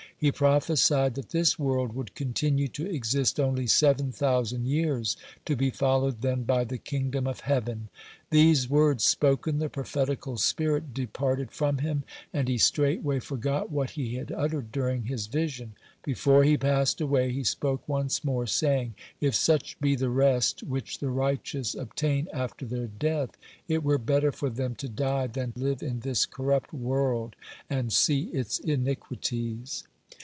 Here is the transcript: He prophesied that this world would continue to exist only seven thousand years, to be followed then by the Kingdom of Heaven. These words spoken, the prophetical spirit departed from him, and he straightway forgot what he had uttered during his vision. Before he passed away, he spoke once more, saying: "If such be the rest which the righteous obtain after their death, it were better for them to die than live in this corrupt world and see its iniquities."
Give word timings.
He 0.21 0.31
prophesied 0.31 1.15
that 1.15 1.29
this 1.29 1.57
world 1.57 1.93
would 1.93 2.13
continue 2.13 2.67
to 2.67 2.85
exist 2.87 3.39
only 3.39 3.65
seven 3.65 4.11
thousand 4.11 4.67
years, 4.67 5.17
to 5.45 5.55
be 5.55 5.71
followed 5.71 6.21
then 6.21 6.43
by 6.43 6.63
the 6.63 6.77
Kingdom 6.77 7.25
of 7.25 7.39
Heaven. 7.39 7.89
These 8.29 8.69
words 8.69 9.03
spoken, 9.03 9.57
the 9.57 9.67
prophetical 9.67 10.37
spirit 10.37 10.93
departed 10.93 11.49
from 11.49 11.79
him, 11.79 12.03
and 12.31 12.47
he 12.47 12.59
straightway 12.59 13.19
forgot 13.19 13.71
what 13.71 13.89
he 13.91 14.13
had 14.13 14.31
uttered 14.31 14.71
during 14.71 15.05
his 15.05 15.25
vision. 15.25 15.73
Before 16.03 16.43
he 16.43 16.55
passed 16.55 17.01
away, 17.01 17.31
he 17.31 17.43
spoke 17.43 17.89
once 17.89 18.23
more, 18.23 18.45
saying: 18.45 18.93
"If 19.19 19.33
such 19.33 19.79
be 19.79 19.95
the 19.95 20.11
rest 20.11 20.61
which 20.61 20.99
the 20.99 21.09
righteous 21.09 21.73
obtain 21.73 22.27
after 22.31 22.67
their 22.67 22.85
death, 22.85 23.31
it 23.67 23.81
were 23.83 23.97
better 23.97 24.31
for 24.31 24.51
them 24.51 24.75
to 24.75 24.87
die 24.87 25.25
than 25.25 25.53
live 25.55 25.81
in 25.81 26.01
this 26.01 26.27
corrupt 26.27 26.71
world 26.71 27.35
and 27.71 27.91
see 27.91 28.25
its 28.25 28.59
iniquities." 28.59 29.83